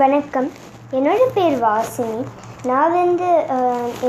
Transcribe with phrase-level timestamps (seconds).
[0.00, 0.48] வணக்கம்.
[0.96, 2.18] என்னோடய பேர் வாசினி.
[2.68, 3.28] நான் வந்து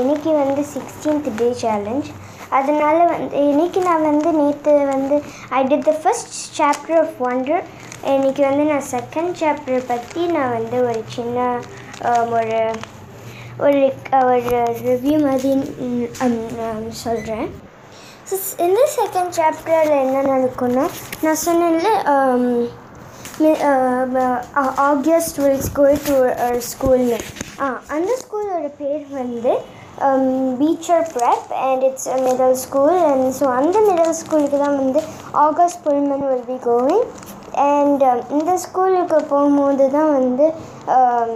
[0.00, 2.08] இன்னைக்கு வந்து சிக்ஸ்டீன்த் டே சேலஞ்ச்
[2.56, 5.16] அதனால் வந்து இன்னைக்கு நான் வந்து நேற்று வந்து
[5.58, 7.64] I did the first chapter of Wonder
[8.14, 11.48] இன்னைக்கு வந்து நான் செகண்ட் சாப்டர் பற்றி நான் வந்து ஒரு சின்ன
[12.36, 12.60] ஒரு
[13.66, 13.82] ஒரு
[14.26, 15.52] ஒரு ரிவ்யூ மாதிரி
[17.04, 17.48] சொல்கிறேன்
[18.64, 20.84] இந்த செகண்ட் சாப்டரில் என்ன நடக்கும்னா
[21.22, 21.88] நான் சொன்னேன்ல
[24.85, 26.15] ஆகஸ்ட் வில்ஸ் கோ டு
[26.67, 27.17] ஸ்கூல்னு
[27.61, 29.53] ஆ அந்த ஸ்கூலோட பேர் வந்து
[30.59, 35.01] feature prep and it's middle school and so அந்த மிடில் ஸ்கூலுக்கு தான் வந்து
[35.45, 37.03] August Pullman will be கோவிங்
[37.67, 40.47] and இந்த ஸ்கூலுக்கு போகும்போது தான் வந்து
[40.95, 41.31] um,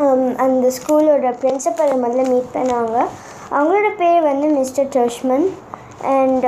[0.00, 2.96] um, அந்த ஸ்கூலோட பிரின்சிபலை முதல்ல மீட் பண்ணாங்க
[3.50, 5.46] அவங்களோட பேர் வந்து மிஸ்டர் ட்ரிஷ்மன்
[6.14, 6.46] அண்ட்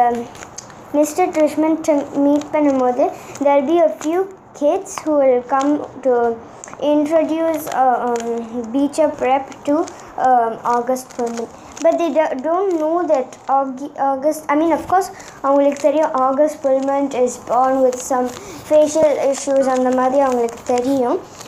[0.94, 1.78] மிஸ்டர் ட்ரிஷ்மன்
[2.24, 3.04] மீட் பண்ணும்போது
[3.36, 4.20] there will be a few
[4.59, 6.37] kids who will come to
[6.81, 9.79] introduce uh, um, beecher prep to
[10.17, 11.47] um, august Pullman.
[11.81, 15.11] But they don't know that August, I mean, of course,
[15.43, 20.25] August Pullman is born with some facial issues on the mother,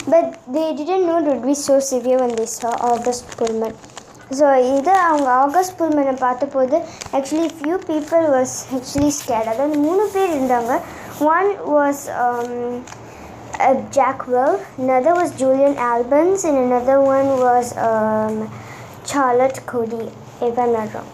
[0.08, 3.74] but they didn't know it would be so severe when they saw August Pullman.
[4.32, 6.08] So, either August Pullman,
[7.12, 9.48] actually, few people were actually scared.
[9.58, 10.84] Then, three people
[11.35, 12.03] one was
[13.97, 18.51] Jack Will, another was Julian Albans, and another one was um,
[19.11, 20.07] Charlotte Cody,
[20.43, 21.11] if I'm not wrong.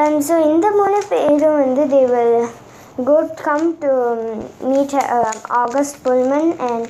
[0.00, 2.36] Um, so இந்த மூணு பேரும் வந்து they will
[3.10, 4.22] go come to um,
[4.72, 5.32] meet uh,
[5.62, 6.82] August Pullman and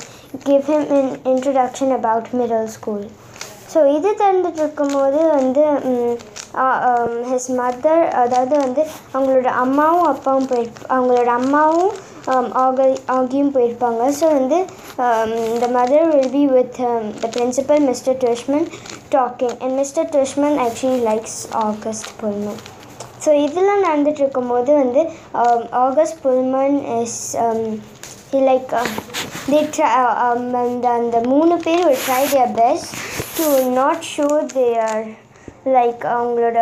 [0.48, 3.02] give him an introduction about middle school.
[3.72, 5.64] So இது திறந்துட்டு இருக்கும்போது வந்து
[7.28, 11.92] his mother அதாவது வந்து அவங்களோட அம்மாவும் அப்பாவும் போயிருப் அவங்களோட அம்மாவும்
[12.28, 14.58] um, ஆக ஆகியும் போயிருப்பாங்க ஸோ வந்து
[15.60, 16.78] the mother will be with
[17.20, 18.66] the principal mister ட்ரிஷ்மன்
[19.10, 22.62] docking and mister ட்ரிஷ்மன் actually likes August Pullman
[23.24, 25.02] so இதெல்லாம் நடந்துட்டு இருக்கும்போது வந்து
[25.80, 27.20] August Pullman is
[28.44, 28.72] like
[29.46, 29.88] they try
[30.60, 32.92] அந்த அந்த மூணு பேர் will try their best
[33.36, 35.04] to not show there
[35.76, 36.58] like அவங்களோட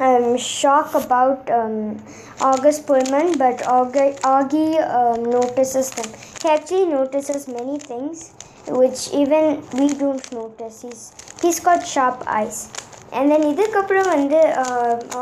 [0.00, 2.02] um, shock about um,
[2.40, 6.12] August Pullman, but Augie, Augie um, notices them.
[6.42, 8.32] He actually notices many things
[8.68, 10.82] which even we don't notice.
[10.82, 12.68] He's he's got sharp eyes.
[13.12, 14.38] And then இதுக்கப்புறம் வந்து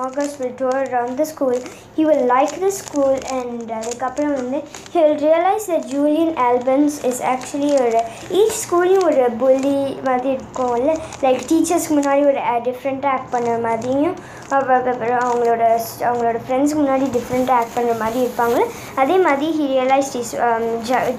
[0.04, 1.56] August will tour around the school.
[1.96, 4.58] He will like the school and அதுக்கப்புறம் வந்து
[4.92, 8.00] he will realize that Julian Albans is actually ஒரு
[8.38, 9.76] each ஸ்கூல்லையும் ஒரு புள்ளி
[10.08, 14.16] மாதிரி இருக்கும்ல லைக் டீச்சர்ஸ்க்கு முன்னாடி ஒரு டிஃப்ரெண்ட்டாக ஆக்ட் பண்ணுற மாதிரியும்
[14.57, 15.63] அப்புறம் அவங்களோட
[16.09, 18.59] அவங்களோட ஃப்ரெண்ட்ஸ்க்கு முன்னாடி டிஃப்ரெண்ட்டாக ஆக்ட் பண்ணுற மாதிரி இருப்பாங்க.
[19.01, 20.33] அதே மாதிரி he realised is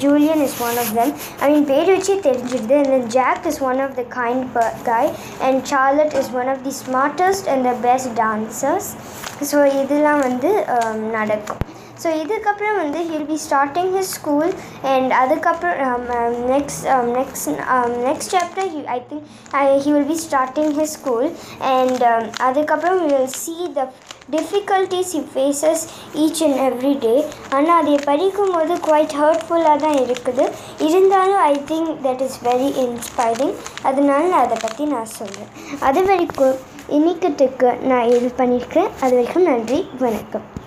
[0.05, 1.13] Julian is one of them
[1.45, 4.45] I mean பேர் வச்சே தெரிஞ்சிடுது and then Jack is one of the kind
[4.91, 5.11] guy
[5.49, 8.91] and Charlotte is one of the smartest and the best dancers
[9.51, 11.63] so இதெல்லாம் வந்து um, நடக்கும்.
[12.03, 14.53] So இதுக்கப்புறம் வந்து he'll be starting his school
[14.93, 16.07] and அதுக்கப்புறம்
[16.53, 17.49] next next
[18.07, 19.27] next chapter he I think
[19.85, 21.29] he will be starting his school
[21.75, 22.05] and
[22.49, 23.85] அதுக்கப்புறம் we will see the
[24.35, 25.83] difficulties he faces
[26.25, 27.15] each and every day
[27.57, 30.45] ஆனால் அதை படிக்கும்போது quite ஹர்ட்ஃபுல்லாக தான் இருக்குது.
[30.89, 33.55] இருந்தாலும் I think that is very inspiring
[33.91, 35.51] அதனால நான் அதை பற்றி நான் சொல்கிறேன்
[35.89, 36.57] அது வரைக்கும்
[36.99, 38.91] இன்னைக்கத்துக்கு நான் இது பண்ணியிருக்கேன்.
[39.03, 40.47] அது வரைக்கும் நன்றி வணக்கம்.